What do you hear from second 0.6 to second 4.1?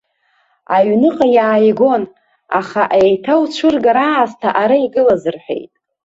Аҩныҟа иааигон, аха еиҭауцәыргар